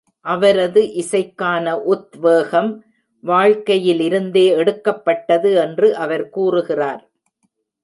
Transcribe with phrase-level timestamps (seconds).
[0.25, 2.71] அவரது இசைக்கான உத்வேகம்
[3.23, 7.03] வாழ்க்கையிலிருந்தே எடுக்கப்பட்டது என்று அவர் கூறுகிறார்.